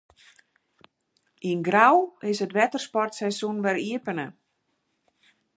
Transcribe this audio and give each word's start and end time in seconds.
Yn 1.49 1.59
Grou 1.67 1.95
is 2.31 2.39
it 2.45 2.55
wettersportseizoen 2.57 3.63
wer 3.65 3.77
iepene. 3.89 4.25